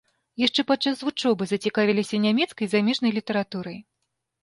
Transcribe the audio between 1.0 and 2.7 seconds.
вучобы зацікавіліся нямецкай